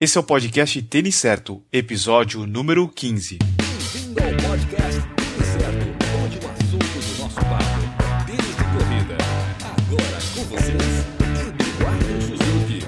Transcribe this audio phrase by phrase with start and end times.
[0.00, 3.38] Esse é o podcast Tênis Certo, episódio número 15.
[3.38, 5.86] Bem-vindo ao podcast Tênis Certo,
[6.22, 9.16] onde o assunto do nosso papo tênis de corrida.
[9.66, 11.04] Agora com vocês,
[11.74, 12.86] Eduardo Suzuki.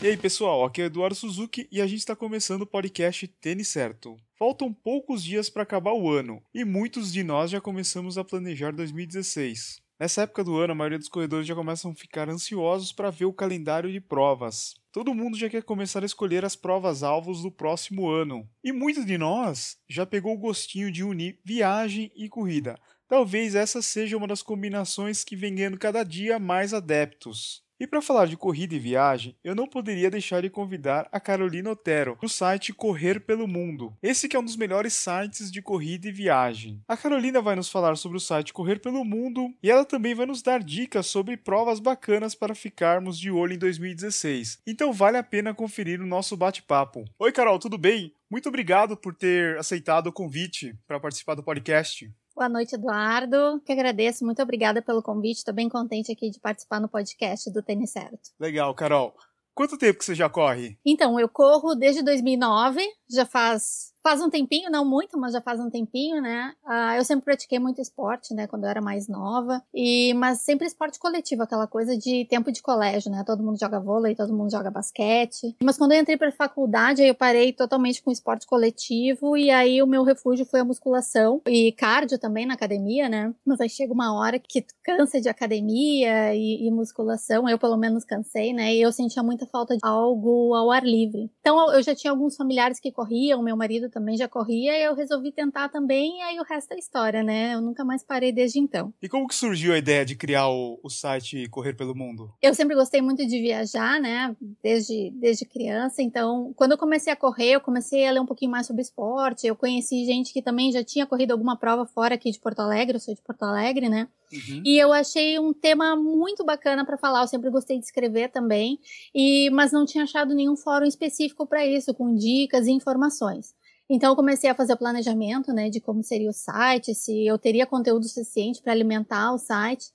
[0.00, 3.66] E aí pessoal, aqui é Eduardo Suzuki e a gente está começando o podcast Tênis
[3.66, 4.16] Certo.
[4.38, 8.70] Faltam poucos dias para acabar o ano e muitos de nós já começamos a planejar
[8.70, 9.89] 2016.
[10.00, 13.26] Nessa época do ano, a maioria dos corredores já começam a ficar ansiosos para ver
[13.26, 14.74] o calendário de provas.
[14.90, 18.48] Todo mundo já quer começar a escolher as provas-alvos do próximo ano.
[18.64, 22.80] E muitos de nós já pegou o gostinho de unir viagem e corrida.
[23.06, 27.62] Talvez essa seja uma das combinações que vem ganhando cada dia mais adeptos.
[27.80, 31.70] E para falar de corrida e viagem, eu não poderia deixar de convidar a Carolina
[31.70, 33.96] Otero, do site Correr pelo Mundo.
[34.02, 36.82] Esse que é um dos melhores sites de corrida e viagem.
[36.86, 40.26] A Carolina vai nos falar sobre o site Correr pelo Mundo e ela também vai
[40.26, 44.58] nos dar dicas sobre provas bacanas para ficarmos de olho em 2016.
[44.66, 47.06] Então vale a pena conferir o nosso bate-papo.
[47.18, 48.12] Oi Carol, tudo bem?
[48.30, 52.12] Muito obrigado por ter aceitado o convite para participar do podcast.
[52.40, 53.60] Boa noite, Eduardo.
[53.66, 55.36] Que agradeço, muito obrigada pelo convite.
[55.36, 58.30] Estou bem contente aqui de participar no podcast do Tênis Certo.
[58.40, 59.14] Legal, Carol.
[59.54, 60.78] Quanto tempo que você já corre?
[60.82, 62.80] Então, eu corro desde 2009,
[63.14, 66.52] já faz faz um tempinho, não muito, mas já faz um tempinho, né?
[66.64, 70.66] Uh, eu sempre pratiquei muito esporte, né, quando eu era mais nova, e mas sempre
[70.66, 73.22] esporte coletivo, aquela coisa de tempo de colégio, né?
[73.26, 75.56] Todo mundo joga vôlei, todo mundo joga basquete.
[75.62, 79.82] Mas quando eu entrei para faculdade, aí eu parei totalmente com esporte coletivo e aí
[79.82, 83.34] o meu refúgio foi a musculação e cardio também na academia, né?
[83.44, 87.76] Mas aí chega uma hora que tu cansa de academia e, e musculação, eu pelo
[87.76, 88.74] menos cansei, né?
[88.74, 91.30] E eu sentia muita falta de algo ao ar livre.
[91.40, 94.94] Então eu já tinha alguns familiares que corriam, meu marido também já corria, e eu
[94.94, 97.54] resolvi tentar também, e aí o resto é história, né?
[97.54, 98.92] Eu nunca mais parei desde então.
[99.00, 102.30] E como que surgiu a ideia de criar o, o site Correr pelo Mundo?
[102.42, 104.36] Eu sempre gostei muito de viajar, né?
[104.62, 108.50] Desde, desde criança, então quando eu comecei a correr, eu comecei a ler um pouquinho
[108.50, 112.30] mais sobre esporte, eu conheci gente que também já tinha corrido alguma prova fora aqui
[112.30, 114.08] de Porto Alegre, eu sou de Porto Alegre, né?
[114.32, 114.62] Uhum.
[114.64, 117.22] E eu achei um tema muito bacana para falar.
[117.22, 118.78] Eu sempre gostei de escrever também,
[119.14, 123.54] e mas não tinha achado nenhum fórum específico para isso, com dicas e informações.
[123.88, 127.36] Então eu comecei a fazer o planejamento, né, de como seria o site, se eu
[127.36, 129.86] teria conteúdo suficiente para alimentar o site.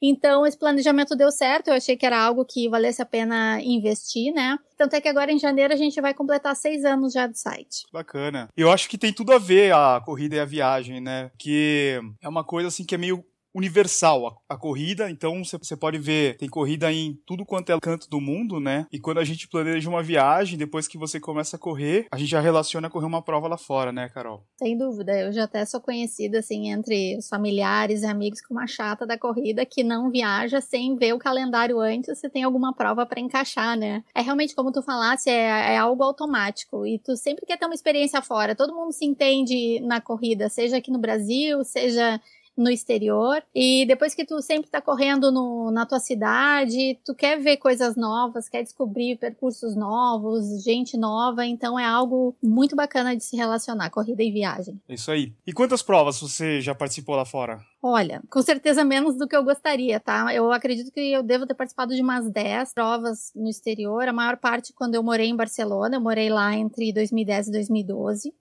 [0.00, 4.32] Então esse planejamento deu certo, eu achei que era algo que valesse a pena investir,
[4.32, 4.58] né?
[4.76, 7.84] Tanto é que agora em janeiro a gente vai completar seis anos já do site.
[7.92, 8.48] Bacana.
[8.56, 11.30] Eu acho que tem tudo a ver a corrida e a viagem, né?
[11.38, 13.24] Que é uma coisa assim que é meio
[13.54, 18.08] universal a, a corrida, então você pode ver, tem corrida em tudo quanto é canto
[18.08, 18.86] do mundo, né?
[18.92, 22.30] E quando a gente planeja uma viagem, depois que você começa a correr, a gente
[22.30, 24.44] já relaciona correr uma prova lá fora, né, Carol?
[24.58, 28.66] Sem dúvida, eu já até sou conhecida, assim, entre os familiares e amigos como a
[28.66, 33.04] chata da corrida que não viaja sem ver o calendário antes se tem alguma prova
[33.06, 34.02] para encaixar, né?
[34.14, 37.74] É realmente, como tu falasse, é, é algo automático e tu sempre quer ter uma
[37.74, 42.20] experiência fora, todo mundo se entende na corrida, seja aqui no Brasil, seja
[42.56, 43.42] no exterior.
[43.54, 47.96] E depois que tu sempre tá correndo no, na tua cidade, tu quer ver coisas
[47.96, 53.90] novas, quer descobrir percursos novos, gente nova, então é algo muito bacana de se relacionar,
[53.90, 54.80] corrida e viagem.
[54.88, 55.32] Isso aí.
[55.46, 57.60] E quantas provas você já participou lá fora?
[57.82, 60.32] Olha, com certeza menos do que eu gostaria, tá?
[60.32, 64.36] Eu acredito que eu devo ter participado de umas 10 provas no exterior, a maior
[64.36, 68.34] parte quando eu morei em Barcelona, eu morei lá entre 2010 e 2012.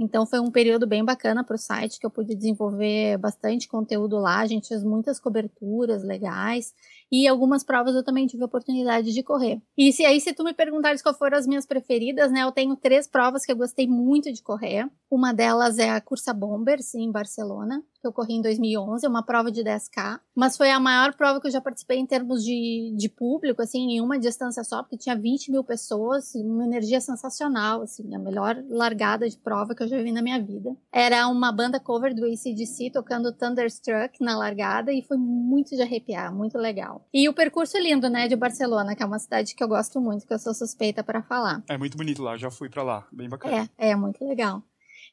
[0.00, 4.18] Então foi um período bem bacana para o site que eu pude desenvolver bastante conteúdo
[4.18, 4.38] lá.
[4.38, 6.74] A gente fez muitas coberturas legais
[7.12, 9.60] e algumas provas eu também tive a oportunidade de correr.
[9.76, 12.74] E se aí se tu me perguntares qual foram as minhas preferidas, né, eu tenho
[12.76, 14.88] três provas que eu gostei muito de correr.
[15.10, 19.22] Uma delas é a Cursa Bombers em Barcelona, que eu corri em 2011, é uma
[19.22, 22.94] prova de 10K, mas foi a maior prova que eu já participei em termos de,
[22.96, 27.82] de público, assim, em uma distância só, porque tinha 20 mil pessoas, uma energia sensacional,
[27.82, 30.74] assim, a melhor largada de prova que eu já vi na minha vida.
[30.92, 36.34] Era uma banda cover do ACDC tocando Thunderstruck na largada e foi muito de arrepiar,
[36.34, 37.06] muito legal.
[37.12, 40.26] E o percurso lindo, né, de Barcelona, que é uma cidade que eu gosto muito,
[40.26, 41.62] que eu sou suspeita para falar.
[41.68, 43.68] É muito bonito lá, já fui para lá, bem bacana.
[43.78, 44.62] É, é muito legal.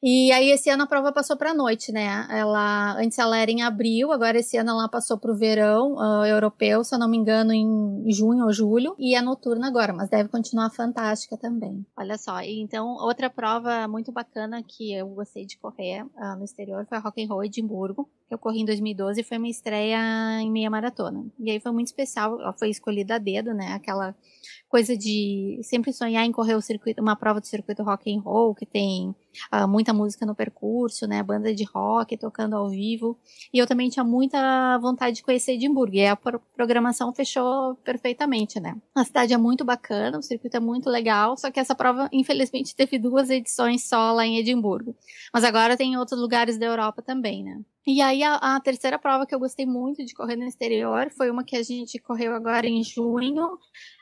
[0.02, 2.28] E aí esse ano a prova passou para noite, né?
[2.30, 6.26] Ela antes ela era em abril, agora esse ano ela passou para o verão uh,
[6.26, 10.10] europeu, se eu não me engano, em junho ou julho, e é noturna agora, mas
[10.10, 11.86] deve continuar fantástica também.
[11.98, 16.86] Olha só, então outra prova muito bacana que eu gostei de correr uh, no exterior
[16.88, 19.98] foi a Rock and Roll Edimburgo, que eu corri em 2012 e foi minha estreia
[20.42, 21.26] em meia maratona.
[21.40, 23.74] E aí foi muito especial, ela foi escolhida a dedo, né?
[23.74, 24.16] Aquela
[24.70, 28.66] coisa de sempre sonhar em correr circuito, uma prova do circuito Rock and Roll que
[28.66, 29.16] tem
[29.54, 31.24] uh, muita muita música no percurso, né?
[31.24, 33.18] Banda de rock tocando ao vivo.
[33.54, 35.96] E eu também tinha muita vontade de conhecer Edimburgo.
[35.96, 38.76] E a programação fechou perfeitamente, né?
[38.96, 42.76] A cidade é muito bacana, o circuito é muito legal, só que essa prova, infelizmente,
[42.76, 44.96] teve duas edições só lá em Edimburgo.
[45.34, 47.60] Mas agora tem outros lugares da Europa também, né?
[47.90, 51.32] E aí, a, a, terceira prova que eu gostei muito de correr no exterior foi
[51.32, 53.58] uma que a gente correu agora em junho,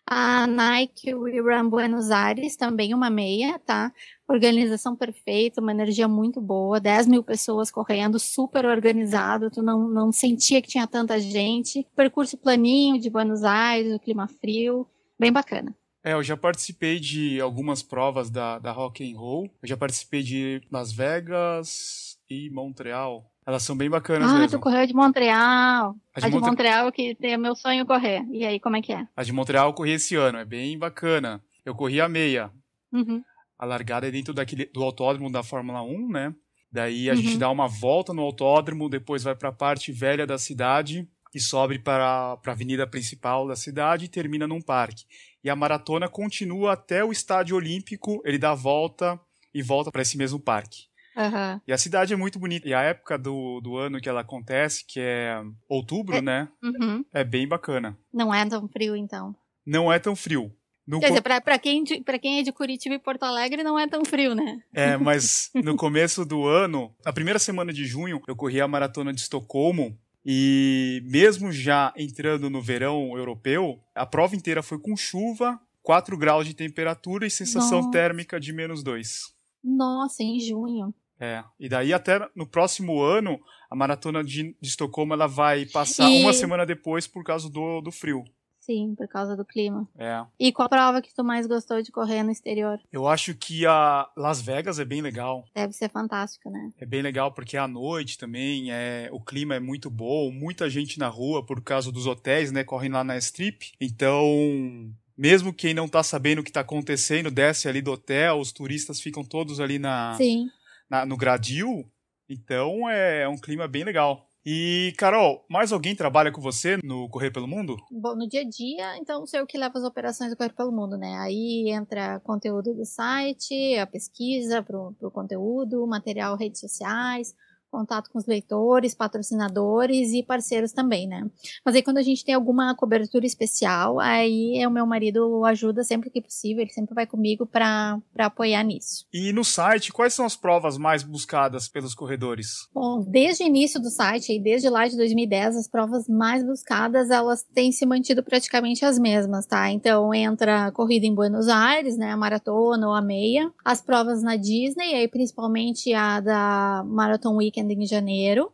[0.07, 3.93] a Nike Run Buenos Aires, também uma meia, tá?
[4.27, 10.11] Organização perfeita, uma energia muito boa, 10 mil pessoas correndo, super organizado, tu não, não
[10.11, 11.85] sentia que tinha tanta gente.
[11.95, 14.87] Percurso planinho de Buenos Aires, o clima frio,
[15.19, 15.75] bem bacana.
[16.03, 19.43] É, eu já participei de algumas provas da, da Rock and Roll.
[19.61, 23.31] Eu já participei de Las Vegas e Montreal.
[23.45, 24.57] Elas são bem bacanas ah, mesmo.
[24.57, 25.95] tu correu de Montreal.
[26.15, 26.49] A de, a de Montre...
[26.49, 28.25] Montreal que é meu sonho correr.
[28.31, 29.07] E aí, como é que é?
[29.15, 31.43] A de Montreal eu corri esse ano, é bem bacana.
[31.63, 32.51] Eu corri a meia.
[32.91, 33.23] Uhum.
[33.57, 36.35] A largada é dentro daquele, do autódromo da Fórmula 1, né?
[36.71, 37.21] Daí a uhum.
[37.21, 41.39] gente dá uma volta no autódromo, depois vai para a parte velha da cidade e
[41.39, 45.05] sobe para a avenida principal da cidade e termina num parque.
[45.43, 49.19] E a maratona continua até o estádio olímpico, ele dá a volta
[49.53, 50.87] e volta para esse mesmo parque.
[51.15, 51.61] Uhum.
[51.67, 52.67] E a cidade é muito bonita.
[52.67, 56.21] E a época do, do ano que ela acontece, que é outubro, é.
[56.21, 56.47] né?
[56.61, 57.05] Uhum.
[57.13, 57.97] É bem bacana.
[58.13, 59.35] Não é tão frio, então.
[59.65, 60.51] Não é tão frio.
[60.87, 63.79] No Quer dizer, pra, pra, quem, pra quem é de Curitiba e Porto Alegre não
[63.79, 64.61] é tão frio, né?
[64.71, 69.11] É, mas no começo do ano, a primeira semana de junho, eu corri a maratona
[69.11, 69.97] de Estocolmo.
[70.27, 76.47] E mesmo já entrando no verão europeu, a prova inteira foi com chuva, 4 graus
[76.47, 77.91] de temperatura e sensação Nossa.
[77.91, 79.33] térmica de menos 2.
[79.63, 80.93] Nossa, em junho.
[81.19, 83.39] É, e daí até no próximo ano,
[83.69, 86.21] a maratona de, de Estocolmo ela vai passar e...
[86.21, 88.23] uma semana depois por causa do, do frio.
[88.65, 89.87] Sim, por causa do clima.
[89.95, 90.25] É.
[90.39, 92.79] E qual prova que tu mais gostou de correr no exterior?
[92.91, 95.45] Eu acho que a Las Vegas é bem legal.
[95.53, 96.71] Deve ser fantástico, né?
[96.79, 100.67] É bem legal porque é à noite também, é, o clima é muito bom, muita
[100.67, 103.71] gente na rua por causa dos hotéis, né, correm lá na Strip.
[103.79, 108.51] Então, mesmo quem não tá sabendo o que tá acontecendo, desce ali do hotel, os
[108.51, 110.49] turistas ficam todos ali na Sim
[110.89, 111.89] na, no gradil.
[112.29, 114.27] Então é, é um clima bem legal.
[114.47, 117.75] E, Carol, mais alguém trabalha com você no Correr pelo Mundo?
[117.91, 120.71] Bom, no dia a dia, então sou eu que levo as operações do Correr pelo
[120.71, 121.17] Mundo, né?
[121.17, 127.33] Aí entra conteúdo do site, a pesquisa para o conteúdo, material, redes sociais,
[127.75, 131.29] contato com os leitores, patrocinadores e parceiros também, né?
[131.65, 136.09] Mas aí quando a gente tem alguma cobertura especial, aí o meu marido ajuda sempre
[136.09, 139.05] que possível, ele sempre vai comigo para apoiar nisso.
[139.13, 142.69] E no site, quais são as provas mais buscadas pelos corredores?
[142.73, 147.09] Bom, desde o início do site, e desde lá de 2010, as provas mais buscadas,
[147.09, 149.69] elas têm se mantido praticamente as mesmas, tá?
[149.69, 154.23] Então entra a corrida em Buenos Aires, né, a maratona ou a meia, as provas
[154.23, 158.51] na Disney, aí principalmente a da Marathon Weekend Em janeiro.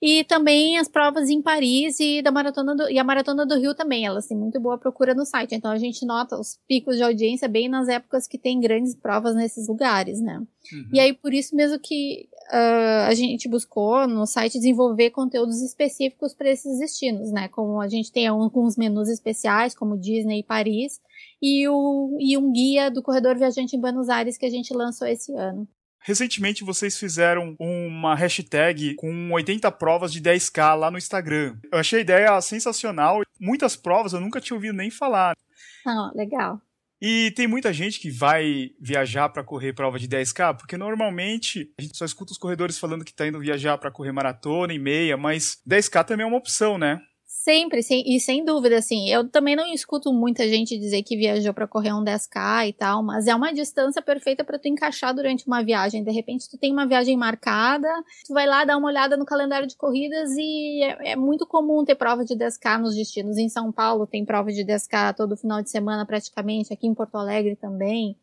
[0.00, 3.74] E também as provas em Paris e, da maratona do, e a Maratona do Rio
[3.74, 4.04] também.
[4.04, 5.54] Elas têm muito boa procura no site.
[5.54, 9.34] Então a gente nota os picos de audiência bem nas épocas que tem grandes provas
[9.34, 10.38] nesses lugares, né?
[10.38, 10.90] Uhum.
[10.92, 16.34] E aí por isso mesmo que uh, a gente buscou no site desenvolver conteúdos específicos
[16.34, 17.48] para esses destinos, né?
[17.48, 21.00] Como a gente tem alguns menus especiais, como Disney e Paris,
[21.40, 25.08] e, o, e um guia do corredor viajante em Buenos Aires que a gente lançou
[25.08, 25.66] esse ano.
[26.06, 31.56] Recentemente vocês fizeram uma hashtag com 80 provas de 10k lá no Instagram.
[31.72, 33.22] Eu achei a ideia sensacional.
[33.40, 35.36] Muitas provas eu nunca tinha ouvido nem falar.
[35.84, 36.62] Ah, legal.
[37.02, 41.82] E tem muita gente que vai viajar para correr prova de 10K, porque normalmente a
[41.82, 45.16] gente só escuta os corredores falando que tá indo viajar para correr maratona e meia,
[45.16, 47.02] mas 10K também é uma opção, né?
[47.46, 51.54] Sempre, sim, e sem dúvida, assim, eu também não escuto muita gente dizer que viajou
[51.54, 55.46] para correr um 10K e tal, mas é uma distância perfeita para tu encaixar durante
[55.46, 56.02] uma viagem.
[56.02, 57.88] De repente, tu tem uma viagem marcada,
[58.26, 61.84] tu vai lá dar uma olhada no calendário de corridas e é, é muito comum
[61.84, 63.36] ter prova de 10K nos destinos.
[63.36, 67.16] Em São Paulo tem prova de 10K todo final de semana praticamente, aqui em Porto
[67.16, 68.16] Alegre também.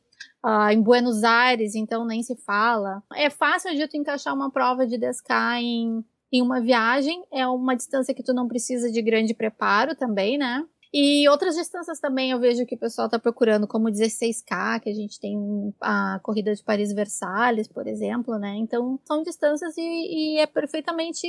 [0.44, 3.02] Uh, em Buenos Aires, então nem se fala.
[3.16, 7.24] É fácil de tu encaixar uma prova de 10K em em uma viagem.
[7.32, 10.66] É uma distância que tu não precisa de grande preparo também, né?
[10.92, 14.94] E outras distâncias também eu vejo que o pessoal está procurando, como 16K, que a
[14.94, 15.38] gente tem
[15.82, 18.56] a corrida de Paris-Versalhes, por exemplo, né?
[18.58, 21.28] Então, são distâncias e, e é perfeitamente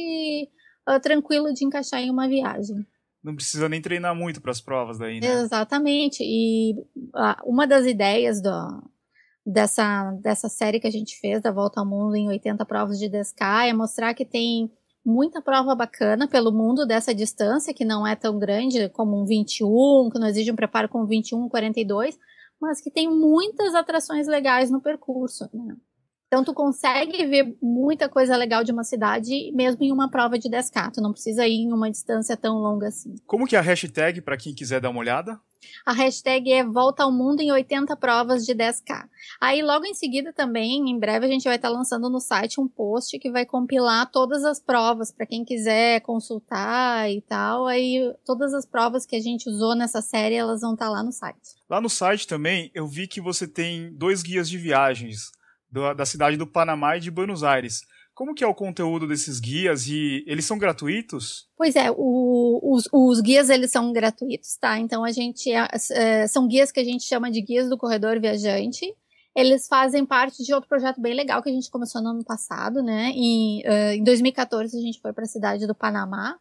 [0.88, 2.86] uh, tranquilo de encaixar em uma viagem.
[3.22, 5.26] Não precisa nem treinar muito para as provas daí, né?
[5.26, 6.22] Exatamente.
[6.22, 6.74] E
[7.14, 8.82] uh, uma das ideias do,
[9.46, 13.06] dessa, dessa série que a gente fez, da Volta ao Mundo em 80 provas de
[13.06, 14.70] 10K, é mostrar que tem
[15.04, 20.10] muita prova bacana pelo mundo dessa distância, que não é tão grande como um 21,
[20.10, 22.18] que não exige um preparo com 21, 42,
[22.60, 25.76] mas que tem muitas atrações legais no percurso, né?
[26.26, 30.48] Então tu consegue ver muita coisa legal de uma cidade mesmo em uma prova de
[30.48, 30.90] 10K.
[30.94, 33.14] Tu não precisa ir em uma distância tão longa assim.
[33.24, 35.38] Como que é a hashtag para quem quiser dar uma olhada?
[35.84, 39.08] A hashtag é Volta ao Mundo em 80 provas de 10K.
[39.40, 42.68] Aí logo em seguida também, em breve a gente vai estar lançando no site um
[42.68, 47.66] post que vai compilar todas as provas para quem quiser consultar e tal.
[47.66, 51.12] Aí todas as provas que a gente usou nessa série, elas vão estar lá no
[51.12, 51.54] site.
[51.68, 55.32] Lá no site também eu vi que você tem dois guias de viagens
[55.96, 57.80] da cidade do Panamá e de Buenos Aires.
[58.14, 61.48] Como que é o conteúdo desses guias e eles são gratuitos?
[61.56, 64.78] Pois é, o, os, os, guias eles são gratuitos, tá?
[64.78, 68.20] Então a gente é, é, são guias que a gente chama de guias do corredor
[68.20, 68.86] viajante.
[69.34, 72.84] Eles fazem parte de outro projeto bem legal que a gente começou no ano passado,
[72.84, 73.10] né?
[73.16, 76.38] E, uh, em 2014 a gente foi para a cidade do Panamá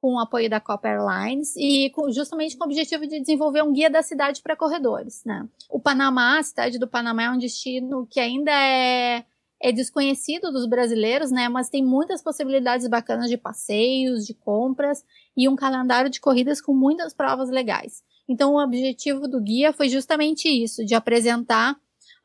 [0.00, 3.72] com o apoio da Copa Airlines e com, justamente com o objetivo de desenvolver um
[3.72, 5.46] guia da cidade para corredores, né?
[5.68, 9.26] O Panamá, a cidade do Panamá é um destino que ainda é
[9.62, 11.48] é desconhecido dos brasileiros, né?
[11.48, 15.04] Mas tem muitas possibilidades bacanas de passeios, de compras
[15.36, 18.02] e um calendário de corridas com muitas provas legais.
[18.28, 21.74] Então, o objetivo do guia foi justamente isso, de apresentar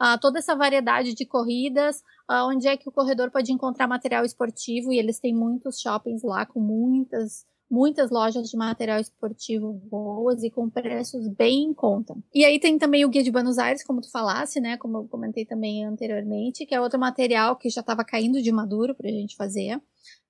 [0.02, 1.98] uh, toda essa variedade de corridas,
[2.30, 6.24] uh, onde é que o corredor pode encontrar material esportivo e eles têm muitos shoppings
[6.24, 12.16] lá com muitas muitas lojas de material esportivo boas e com preços bem em conta.
[12.34, 15.08] E aí tem também o Guia de Buenos Aires, como tu falasse, né, como eu
[15.08, 19.14] comentei também anteriormente, que é outro material que já estava caindo de maduro para a
[19.14, 19.82] gente fazer.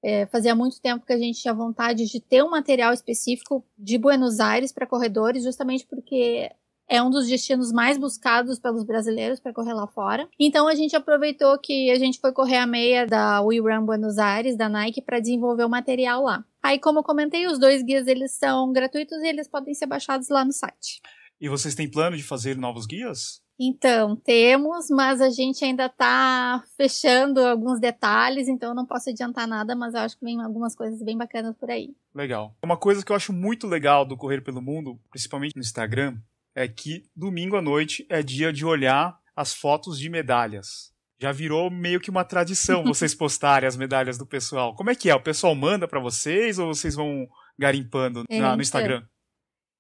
[0.04, 3.98] É, fazia muito tempo que a gente tinha vontade de ter um material específico de
[3.98, 6.50] Buenos Aires para corredores, justamente porque
[6.88, 10.28] é um dos destinos mais buscados pelos brasileiros para correr lá fora.
[10.40, 14.18] Então a gente aproveitou que a gente foi correr a meia da We Run Buenos
[14.18, 16.46] Aires, da Nike, para desenvolver o material lá.
[16.66, 20.30] Aí, como eu comentei, os dois guias eles são gratuitos e eles podem ser baixados
[20.30, 21.00] lá no site.
[21.40, 23.40] E vocês têm plano de fazer novos guias?
[23.60, 29.48] Então, temos, mas a gente ainda está fechando alguns detalhes, então eu não posso adiantar
[29.48, 31.96] nada, mas eu acho que vem algumas coisas bem bacanas por aí.
[32.16, 32.58] Legal.
[32.64, 36.18] Uma coisa que eu acho muito legal do Correr pelo Mundo, principalmente no Instagram,
[36.56, 40.95] é que domingo à noite é dia de olhar as fotos de medalhas.
[41.20, 44.76] Já virou meio que uma tradição vocês postarem as medalhas do pessoal.
[44.76, 45.16] Como é que é?
[45.16, 49.04] O pessoal manda para vocês ou vocês vão garimpando na, no então, Instagram?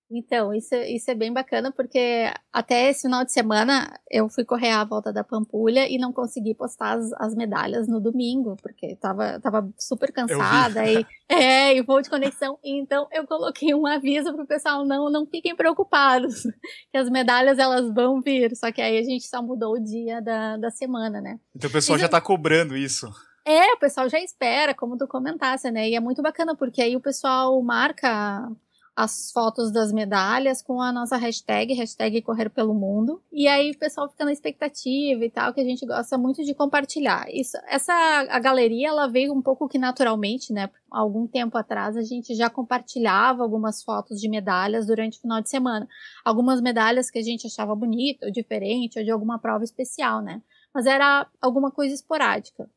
[0.10, 4.70] Então, isso, isso é bem bacana, porque até esse final de semana eu fui correr
[4.70, 9.40] a volta da Pampulha e não consegui postar as, as medalhas no domingo, porque tava,
[9.40, 12.60] tava super cansada e, é, e voo de conexão.
[12.64, 16.44] Então eu coloquei um aviso pro pessoal, não, não fiquem preocupados,
[16.92, 18.56] que as medalhas elas vão vir.
[18.56, 21.40] Só que aí a gente só mudou o dia da, da semana, né?
[21.56, 23.10] Então o pessoal já tá cobrando isso.
[23.48, 25.90] É, o pessoal já espera, como tu comentasse, né?
[25.90, 28.52] E é muito bacana, porque aí o pessoal marca
[28.96, 33.22] as fotos das medalhas com a nossa hashtag, hashtag Correr pelo Mundo.
[33.32, 36.54] E aí o pessoal fica na expectativa e tal, que a gente gosta muito de
[36.54, 37.25] compartilhar.
[37.30, 37.94] Isso, essa
[38.30, 40.70] a galeria ela veio um pouco que naturalmente, né?
[40.90, 45.50] Algum tempo atrás a gente já compartilhava algumas fotos de medalhas durante o final de
[45.50, 45.88] semana.
[46.24, 50.42] Algumas medalhas que a gente achava bonita ou diferente ou de alguma prova especial, né?
[50.74, 52.70] Mas era alguma coisa esporádica.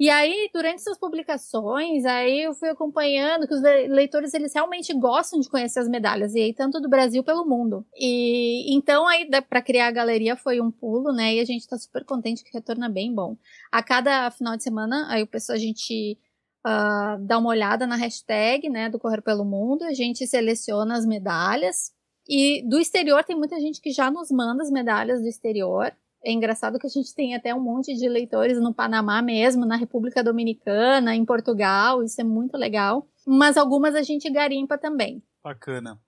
[0.00, 5.40] E aí, durante essas publicações, aí eu fui acompanhando que os leitores eles realmente gostam
[5.40, 7.84] de conhecer as medalhas, e aí tanto do Brasil pelo mundo.
[7.96, 11.34] E então aí para criar a galeria foi um pulo, né?
[11.34, 13.36] E a gente tá super contente que retorna bem bom.
[13.72, 16.16] A cada final de semana, aí o pessoal a gente
[16.64, 21.06] uh, dá uma olhada na hashtag, né, do Correr pelo Mundo, a gente seleciona as
[21.06, 21.92] medalhas.
[22.28, 25.92] E do exterior tem muita gente que já nos manda as medalhas do exterior.
[26.28, 29.76] É engraçado que a gente tem até um monte de leitores no Panamá mesmo, na
[29.76, 33.08] República Dominicana, em Portugal, isso é muito legal.
[33.26, 35.22] Mas algumas a gente garimpa também.
[35.42, 35.98] Bacana.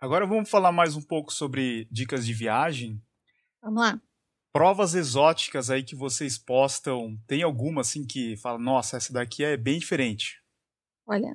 [0.00, 3.00] Agora vamos falar mais um pouco sobre dicas de viagem.
[3.62, 4.00] Vamos lá.
[4.52, 9.56] Provas exóticas aí que vocês postam, tem alguma assim que fala, nossa, essa daqui é
[9.56, 10.42] bem diferente?
[11.06, 11.34] Olha,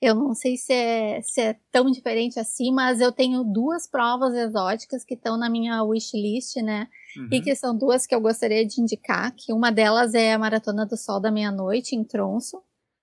[0.00, 4.34] eu não sei se é, se é tão diferente assim, mas eu tenho duas provas
[4.34, 6.88] exóticas que estão na minha wishlist, né?
[7.16, 7.28] Uhum.
[7.30, 10.84] E que são duas que eu gostaria de indicar, que uma delas é a Maratona
[10.84, 12.56] do Sol da Meia-Noite, em Tronso,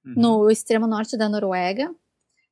[0.05, 0.13] uhum.
[0.17, 1.93] no extremo norte da Noruega.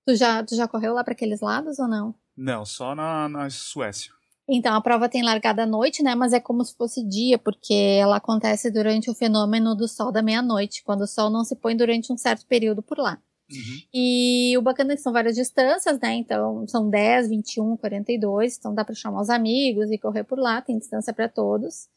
[0.05, 2.15] Tu já, tu já correu lá para aqueles lados ou não?
[2.35, 4.11] Não, só na, na Suécia.
[4.47, 6.15] Então, a prova tem largada à noite, né?
[6.15, 10.23] Mas é como se fosse dia, porque ela acontece durante o fenômeno do sol da
[10.23, 13.21] meia-noite, quando o sol não se põe durante um certo período por lá.
[13.51, 13.79] Uhum.
[13.93, 16.13] E o bacana é que são várias distâncias, né?
[16.15, 18.57] Então, são 10, 21, 42.
[18.57, 20.61] Então, dá para chamar os amigos e correr por lá.
[20.61, 21.87] Tem distância para todos.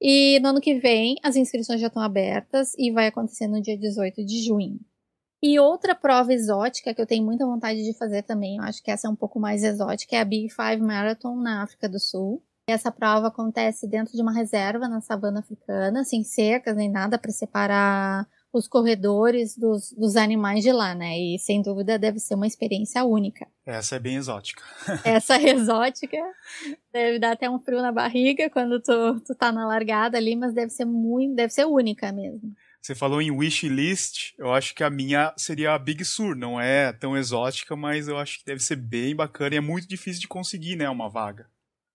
[0.00, 3.78] E no ano que vem, as inscrições já estão abertas e vai acontecer no dia
[3.78, 4.80] 18 de junho.
[5.40, 8.90] E outra prova exótica que eu tenho muita vontade de fazer também, eu acho que
[8.90, 12.42] essa é um pouco mais exótica, é a Big Five Marathon na África do Sul.
[12.66, 17.32] Essa prova acontece dentro de uma reserva na savana africana, sem cercas nem nada para
[17.32, 21.18] separar os corredores dos, dos animais de lá, né?
[21.18, 23.46] E sem dúvida deve ser uma experiência única.
[23.64, 24.62] Essa é bem exótica.
[25.04, 26.18] Essa exótica
[26.92, 30.52] deve dar até um frio na barriga quando tu, tu tá na largada ali, mas
[30.52, 32.54] deve ser muito, deve ser única mesmo.
[32.80, 36.60] Você falou em wish list, eu acho que a minha seria a Big Sur, não
[36.60, 40.20] é tão exótica, mas eu acho que deve ser bem bacana e é muito difícil
[40.20, 41.46] de conseguir, né, uma vaga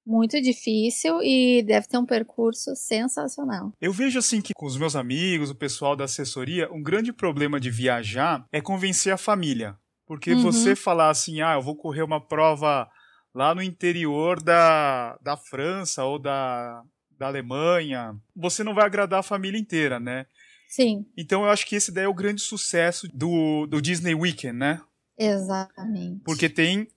[0.08, 3.74] muito difícil e deve ter um percurso sensacional.
[3.82, 7.60] Eu vejo assim que com os meus amigos, o pessoal da assessoria, um grande problema
[7.60, 9.78] de viajar é convencer a família.
[10.06, 10.42] Porque uhum.
[10.42, 12.90] você falar assim, ah, eu vou correr uma prova
[13.36, 16.82] lá no interior da, da França ou da,
[17.20, 20.26] da Alemanha, você não vai agradar a família inteira, né?
[20.70, 21.06] Sim.
[21.18, 24.82] Então eu acho que esse daí é o grande sucesso do, do Disney Weekend, né?
[25.18, 26.22] Exatamente.
[26.24, 26.88] Porque tem,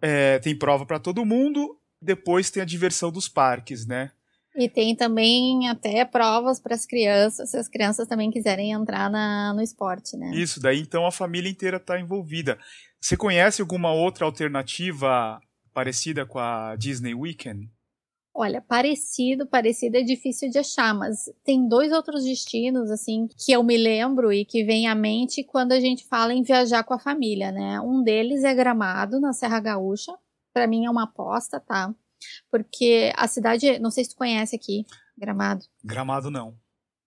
[0.00, 4.10] é, tem prova para todo mundo depois tem a diversão dos parques, né?
[4.56, 9.52] E tem também até provas para as crianças, se as crianças também quiserem entrar na,
[9.52, 10.30] no esporte, né?
[10.32, 12.56] Isso, daí então a família inteira está envolvida.
[13.00, 15.40] Você conhece alguma outra alternativa
[15.72, 17.68] parecida com a Disney Weekend?
[18.36, 23.62] Olha, parecido, parecido é difícil de achar, mas tem dois outros destinos, assim, que eu
[23.62, 26.98] me lembro e que vem à mente quando a gente fala em viajar com a
[26.98, 27.80] família, né?
[27.80, 30.12] Um deles é Gramado, na Serra Gaúcha,
[30.54, 31.92] para mim é uma aposta, tá?
[32.50, 34.86] Porque a cidade, não sei se tu conhece aqui,
[35.18, 35.64] Gramado.
[35.84, 36.56] Gramado não.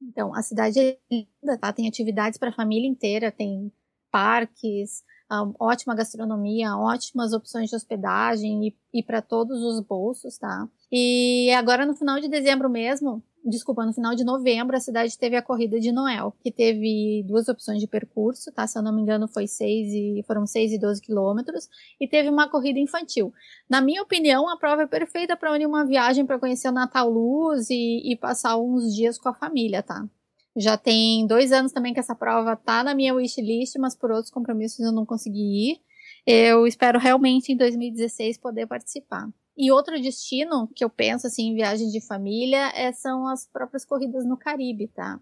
[0.01, 1.73] Então, a cidade é linda, tá?
[1.73, 3.71] Tem atividades para a família inteira, tem
[4.11, 10.67] parques, um, ótima gastronomia, ótimas opções de hospedagem e, e para todos os bolsos, tá?
[10.91, 15.35] E agora no final de dezembro mesmo, desculpa, no final de novembro, a cidade teve
[15.35, 18.67] a corrida de Noel, que teve duas opções de percurso, tá?
[18.67, 22.29] Se eu não me engano, foi seis e foram 6 e 12 quilômetros, e teve
[22.29, 23.33] uma corrida infantil.
[23.69, 27.09] Na minha opinião, a prova é perfeita para unir uma viagem para conhecer o Natal
[27.09, 30.07] Luz e, e passar uns dias com a família, tá?
[30.55, 34.31] Já tem dois anos também que essa prova tá na minha wishlist, mas por outros
[34.31, 35.81] compromissos eu não consegui ir.
[36.25, 39.29] Eu espero realmente em 2016 poder participar.
[39.57, 43.83] E outro destino que eu penso assim em viagem de família é, são as próprias
[43.83, 45.19] corridas no Caribe, tá?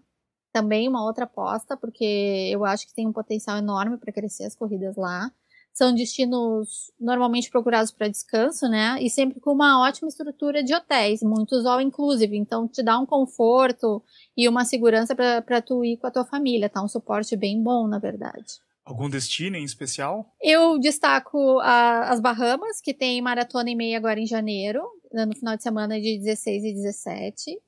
[0.52, 4.54] Também uma outra aposta, porque eu acho que tem um potencial enorme para crescer as
[4.54, 5.32] corridas lá.
[5.72, 8.98] São destinos normalmente procurados para descanso, né?
[9.00, 13.06] E sempre com uma ótima estrutura de hotéis, muitos all inclusive, então te dá um
[13.06, 14.02] conforto
[14.36, 16.82] e uma segurança para tu ir com a tua família, tá?
[16.82, 18.60] Um suporte bem bom, na verdade.
[18.86, 20.32] Algum destino em especial?
[20.40, 24.80] Eu destaco a, as Bahamas, que tem maratona e meia agora em janeiro,
[25.12, 27.58] no final de semana de 16 e 17.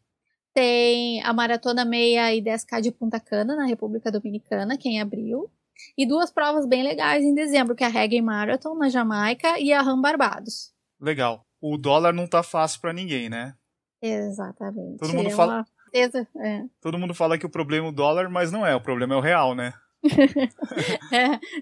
[0.54, 5.00] Tem a maratona meia e 10K de Punta Cana, na República Dominicana, que é em
[5.00, 5.50] abril.
[5.96, 9.72] E duas provas bem legais em dezembro, que é a Reggae Marathon na Jamaica e
[9.72, 10.72] a Ram Barbados.
[11.00, 11.44] Legal.
[11.60, 13.54] O dólar não tá fácil para ninguém, né?
[14.00, 14.98] Exatamente.
[14.98, 15.66] Todo mundo é fala.
[15.92, 16.62] Certeza, é.
[16.80, 18.74] Todo mundo fala que o problema é o dólar, mas não é.
[18.76, 19.74] O problema é o real, né?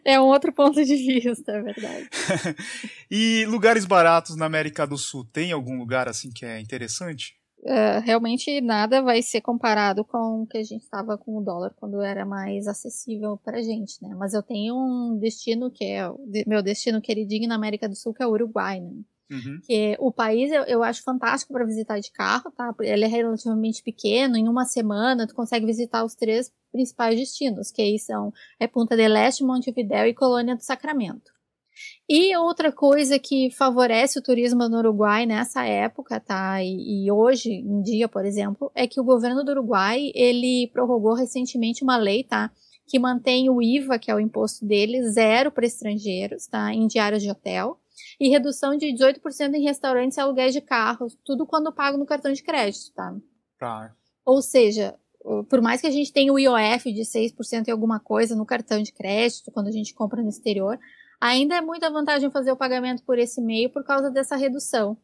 [0.04, 2.08] É, é um outro ponto de vista, é verdade.
[3.10, 7.34] e lugares baratos na América do Sul, tem algum lugar assim que é interessante?
[7.60, 11.74] Uh, realmente nada vai ser comparado com o que a gente estava com o dólar
[11.74, 14.14] quando era mais acessível para a gente, né?
[14.14, 16.08] Mas eu tenho um destino que é
[16.46, 18.92] meu destino queridinho na América do Sul, que é o Uruguai, né?
[19.30, 19.60] Uhum.
[19.64, 22.72] Que o país eu, eu acho fantástico para visitar de carro, tá?
[22.80, 27.82] Ele é relativamente pequeno, em uma semana tu consegue visitar os três principais destinos, que
[27.82, 31.36] aí são é Punta del Este, Montevidéu e Colônia do Sacramento.
[32.08, 36.62] E outra coisa que favorece o turismo no Uruguai nessa época, tá?
[36.62, 41.14] E, e, hoje em dia, por exemplo, é que o governo do Uruguai ele prorrogou
[41.14, 42.50] recentemente uma lei, tá?
[42.86, 46.72] Que mantém o IVA, que é o imposto dele, zero para estrangeiros, tá?
[46.72, 47.78] Em diários de hotel
[48.18, 52.32] e redução de 18% em restaurantes e aluguéis de carros, tudo quando pago no cartão
[52.32, 53.14] de crédito, tá?
[53.58, 53.94] Tá.
[54.24, 54.94] Ou seja,
[55.48, 58.82] por mais que a gente tenha o IOF de 6% e alguma coisa no cartão
[58.82, 60.78] de crédito, quando a gente compra no exterior,
[61.20, 64.96] ainda é muita vantagem fazer o pagamento por esse meio por causa dessa redução.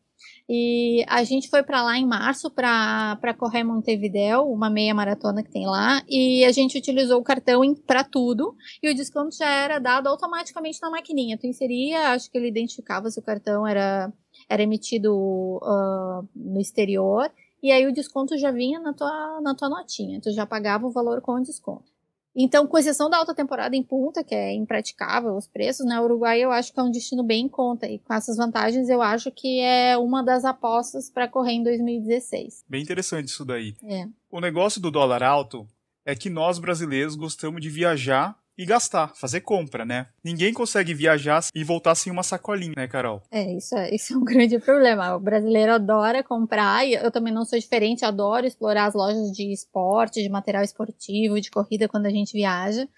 [0.49, 5.51] E a gente foi para lá em março para correr Montevidéu, uma meia maratona que
[5.51, 9.79] tem lá, e a gente utilizou o cartão para tudo, e o desconto já era
[9.79, 11.39] dado automaticamente na maquininha.
[11.39, 14.13] Tu inseria, acho que ele identificava se o cartão era,
[14.49, 17.31] era emitido uh, no exterior,
[17.63, 20.91] e aí o desconto já vinha na tua, na tua notinha, tu já pagava o
[20.91, 21.92] valor com desconto.
[22.35, 26.01] Então, com exceção da alta temporada em Punta, que é impraticável os preços, né?
[26.01, 27.87] O Uruguai eu acho que é um destino bem em conta.
[27.87, 32.65] E com essas vantagens, eu acho que é uma das apostas para correr em 2016.
[32.69, 33.75] Bem interessante isso daí.
[33.85, 34.07] É.
[34.31, 35.69] O negócio do dólar alto
[36.05, 40.07] é que nós brasileiros gostamos de viajar e gastar, fazer compra, né?
[40.23, 43.23] Ninguém consegue viajar e voltar sem uma sacolinha, né, Carol?
[43.31, 45.17] É, isso é, isso é um grande problema.
[45.17, 49.53] O brasileiro adora comprar, e eu também não sou diferente, adoro explorar as lojas de
[49.53, 52.89] esporte, de material esportivo, de corrida quando a gente viaja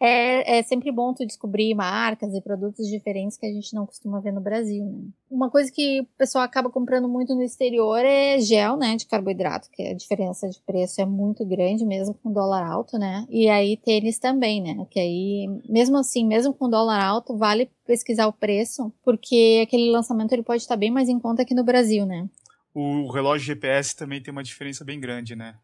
[0.00, 4.18] é, é sempre bom tu descobrir marcas e produtos diferentes que a gente não costuma
[4.18, 5.02] ver no Brasil, né?
[5.30, 9.68] Uma coisa que o pessoal acaba comprando muito no exterior é gel, né, de carboidrato,
[9.70, 13.26] que a diferença de preço é muito grande, mesmo com dólar alto, né?
[13.28, 14.86] E aí tênis também, né?
[14.90, 20.32] Que aí, mesmo assim, mesmo com dólar alto, vale pesquisar o preço, porque aquele lançamento
[20.32, 22.26] ele pode estar bem mais em conta aqui no Brasil, né?
[22.72, 25.56] O relógio GPS também tem uma diferença bem grande, né?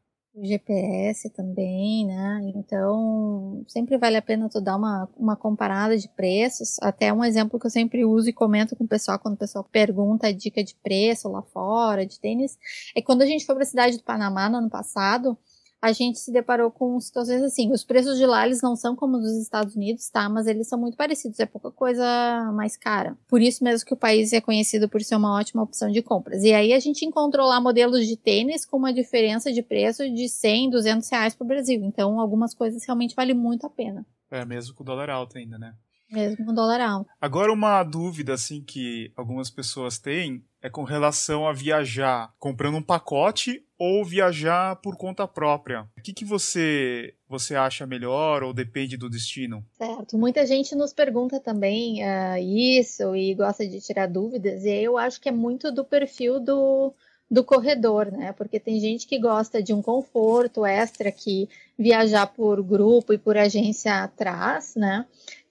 [0.44, 2.52] GPS também, né?
[2.54, 6.76] Então, sempre vale a pena tu dar uma, uma comparada de preços.
[6.82, 9.64] Até um exemplo que eu sempre uso e comento com o pessoal quando o pessoal
[9.64, 12.58] pergunta a dica de preço lá fora, de tênis,
[12.94, 15.38] é quando a gente foi para a cidade do Panamá no ano passado,
[15.86, 17.72] a gente se deparou com situações assim.
[17.72, 20.28] Os preços de lá eles não são como os dos Estados Unidos, tá?
[20.28, 22.04] Mas eles são muito parecidos, é pouca coisa
[22.52, 23.16] mais cara.
[23.28, 26.42] Por isso mesmo que o país é conhecido por ser uma ótima opção de compras.
[26.42, 30.28] E aí a gente encontrou lá modelos de tênis com uma diferença de preço de
[30.28, 31.82] 100, 200 reais pro Brasil.
[31.84, 34.04] Então algumas coisas realmente valem muito a pena.
[34.30, 35.74] É, mesmo com o dólar alto ainda, né?
[36.10, 37.10] Mesmo com o dólar alto.
[37.20, 42.82] Agora, uma dúvida assim que algumas pessoas têm é com relação a viajar comprando um
[42.82, 45.86] pacote ou viajar por conta própria.
[45.96, 49.64] O que, que você, você acha melhor ou depende do destino?
[49.76, 50.16] Certo.
[50.16, 55.20] Muita gente nos pergunta também uh, isso e gosta de tirar dúvidas, e eu acho
[55.20, 56.94] que é muito do perfil do,
[57.30, 58.32] do corredor, né?
[58.32, 63.36] Porque tem gente que gosta de um conforto extra que viajar por grupo e por
[63.36, 65.04] agência traz, né?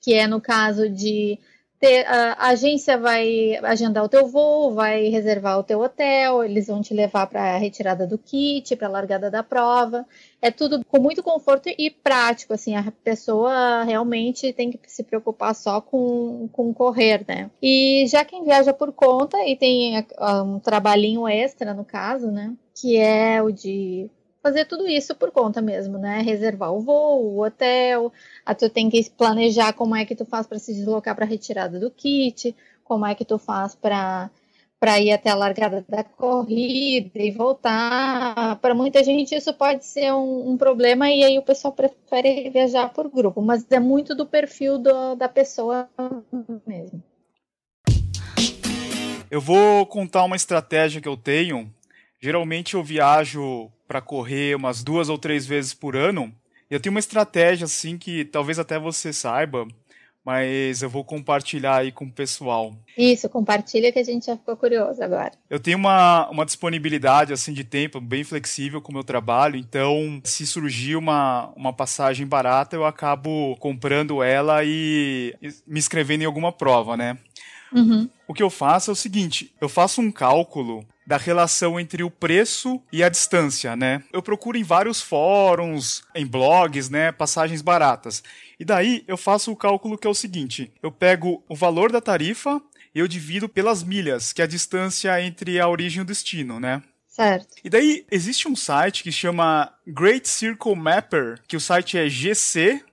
[0.06, 1.40] Que é no caso de
[1.80, 6.80] ter, a agência vai agendar o teu voo, vai reservar o teu hotel, eles vão
[6.80, 10.06] te levar para a retirada do kit, para a largada da prova.
[10.40, 15.56] É tudo com muito conforto e prático, assim, a pessoa realmente tem que se preocupar
[15.56, 17.50] só com, com correr, né?
[17.60, 20.06] E já quem viaja por conta e tem
[20.46, 22.54] um trabalhinho extra, no caso, né?
[22.80, 24.08] Que é o de
[24.46, 26.22] fazer tudo isso por conta mesmo, né?
[26.22, 28.14] Reservar o voo, o hotel,
[28.46, 31.28] a tu tem que planejar como é que tu faz para se deslocar para a
[31.28, 34.30] retirada do kit, como é que tu faz para
[34.80, 38.58] para ir até a largada da corrida e voltar.
[38.58, 42.90] Para muita gente isso pode ser um, um, problema e aí o pessoal prefere viajar
[42.90, 45.90] por grupo, mas é muito do perfil do, da pessoa
[46.68, 47.02] mesmo.
[49.32, 51.74] Eu vou contar uma estratégia que eu tenho.
[52.22, 56.34] Geralmente eu viajo para correr umas duas ou três vezes por ano.
[56.70, 59.68] Eu tenho uma estratégia assim que talvez até você saiba,
[60.26, 62.76] mas eu vou compartilhar aí com o pessoal.
[62.98, 65.32] Isso, compartilha que a gente já ficou curioso agora.
[65.48, 70.20] Eu tenho uma, uma disponibilidade assim de tempo bem flexível com o meu trabalho, então
[70.24, 75.36] se surgir uma, uma passagem barata, eu acabo comprando ela e
[75.68, 77.18] me inscrevendo em alguma prova, né?
[77.72, 78.10] Uhum.
[78.28, 82.10] O que eu faço é o seguinte: eu faço um cálculo da relação entre o
[82.10, 84.04] preço e a distância, né?
[84.12, 88.24] Eu procuro em vários fóruns, em blogs, né, passagens baratas.
[88.60, 92.02] E daí eu faço o cálculo que é o seguinte: eu pego o valor da
[92.02, 92.62] tarifa
[92.94, 96.60] e eu divido pelas milhas, que é a distância entre a origem e o destino,
[96.60, 96.82] né?
[97.08, 97.56] Certo.
[97.64, 102.84] E daí existe um site que chama Great Circle Mapper, que o site é gcmap.com.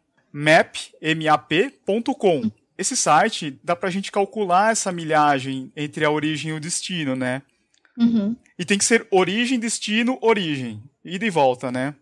[2.79, 7.43] Esse site dá pra gente calcular essa milhagem entre a origem e o destino, né?
[7.99, 8.37] Uhum.
[8.59, 10.83] E tem que ser origem, destino, origem.
[11.05, 11.95] Ida e volta, né?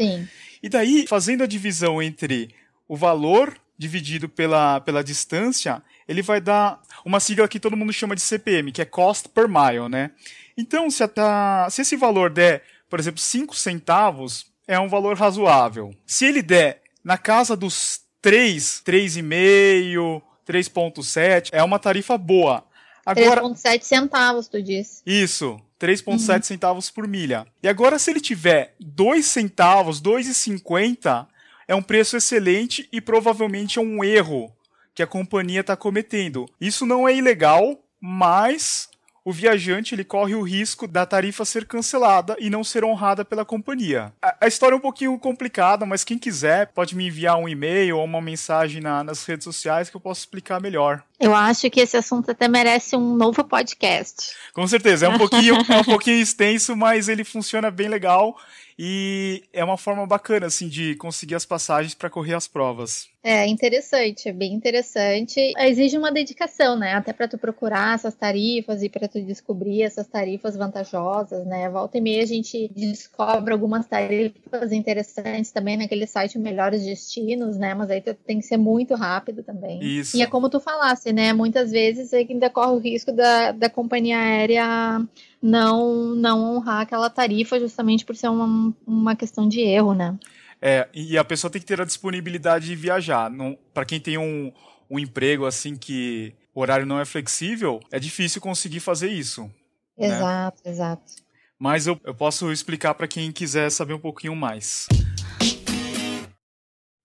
[0.00, 0.28] Sim.
[0.62, 2.54] E daí, fazendo a divisão entre
[2.88, 8.14] o valor dividido pela, pela distância, ele vai dar uma sigla que todo mundo chama
[8.14, 10.10] de CPM, que é Cost per Mile, né?
[10.56, 15.94] Então, se, a, se esse valor der, por exemplo, 5 centavos, é um valor razoável.
[16.06, 22.64] Se ele der na casa dos 3, 3,5, 3,7, é uma tarifa boa.
[23.04, 23.42] Agora...
[23.42, 25.02] 3,7 centavos, tu disse.
[25.04, 26.42] Isso, 3,7 uhum.
[26.42, 27.46] centavos por milha.
[27.62, 31.26] E agora, se ele tiver 2 centavos, 2,50,
[31.66, 34.54] é um preço excelente e provavelmente é um erro
[34.94, 36.46] que a companhia está cometendo.
[36.60, 38.88] Isso não é ilegal, mas
[39.24, 43.44] o viajante ele corre o risco da tarifa ser cancelada e não ser honrada pela
[43.44, 44.12] companhia.
[44.20, 48.04] A, história é um pouquinho complicada, mas quem quiser pode me enviar um e-mail ou
[48.04, 51.02] uma mensagem na, nas redes sociais que eu posso explicar melhor.
[51.20, 54.32] Eu acho que esse assunto até merece um novo podcast.
[54.52, 58.36] Com certeza, é um pouquinho, é um pouquinho extenso, mas ele funciona bem legal
[58.76, 63.11] e é uma forma bacana assim de conseguir as passagens para correr as provas.
[63.24, 65.52] É interessante, é bem interessante.
[65.56, 66.94] Exige uma dedicação, né?
[66.94, 71.70] Até para tu procurar essas tarifas e para tu descobrir essas tarifas vantajosas, né?
[71.70, 77.74] Volta e meia a gente descobre algumas tarifas interessantes também naquele site Melhores Destinos, né?
[77.74, 79.80] Mas aí tu tem que ser muito rápido também.
[79.80, 80.16] Isso.
[80.16, 81.32] E é como tu falasse, né?
[81.32, 85.00] Muitas vezes ainda corre o risco da, da companhia aérea
[85.40, 90.18] não não honrar aquela tarifa justamente por ser uma, uma questão de erro, né?
[90.64, 93.28] É, e a pessoa tem que ter a disponibilidade de viajar.
[93.74, 94.52] Para quem tem um,
[94.88, 99.50] um emprego assim que o horário não é flexível, é difícil conseguir fazer isso.
[99.98, 100.06] Né?
[100.06, 100.70] Exato, né?
[100.70, 101.12] exato.
[101.58, 104.86] Mas eu, eu posso explicar para quem quiser saber um pouquinho mais.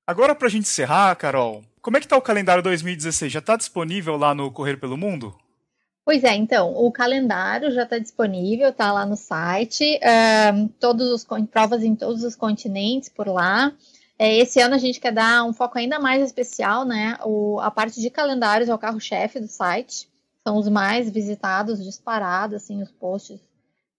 [0.06, 3.32] Agora, para a gente encerrar, Carol, como é que está o calendário 2016?
[3.32, 5.36] Já está disponível lá no Correr pelo Mundo?
[6.08, 10.00] Pois é, então, o calendário já está disponível, está lá no site,
[10.56, 13.74] um, todos os provas em todos os continentes por lá.
[14.18, 17.18] É, esse ano a gente quer dar um foco ainda mais especial, né?
[17.26, 20.08] O, a parte de calendários é o carro-chefe do site,
[20.46, 23.42] são os mais visitados, disparados, assim, os posts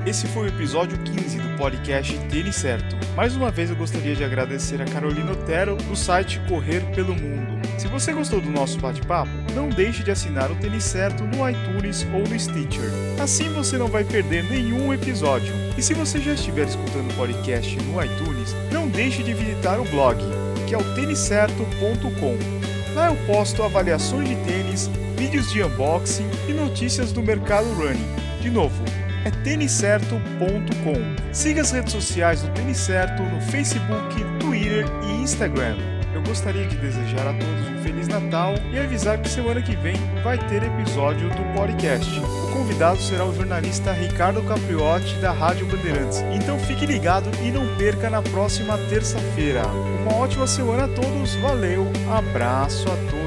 [0.10, 2.98] Esse foi o episódio 15 do podcast Tênis Certo.
[3.16, 7.62] Mais uma vez eu gostaria de agradecer a Carolina Otero do site Correr pelo Mundo.
[7.78, 12.08] Se você gostou do nosso bate-papo, não deixe de assinar o Tênis Certo no iTunes
[12.12, 12.90] ou no Stitcher.
[13.22, 15.54] Assim você não vai perder nenhum episódio.
[15.78, 19.86] E se você já estiver escutando o podcast no iTunes, não deixe de visitar o
[19.86, 20.18] blog,
[20.68, 22.36] que é o têniscerto.com.
[22.96, 28.10] Lá eu posto avaliações de tênis, vídeos de unboxing e notícias do mercado running.
[28.42, 28.84] De novo,
[29.26, 31.34] é têniscerto.com.
[31.34, 35.78] Siga as redes sociais do Tênis Certo no Facebook, Twitter e Instagram.
[36.14, 39.96] Eu gostaria de desejar a todos um Feliz Natal e avisar que semana que vem
[40.24, 42.20] vai ter episódio do podcast.
[42.20, 46.20] O convidado será o jornalista Ricardo Capriotti da Rádio Bandeirantes.
[46.34, 49.66] Então fique ligado e não perca na próxima terça-feira.
[49.68, 53.19] Uma ótima semana a todos, valeu, abraço a todos.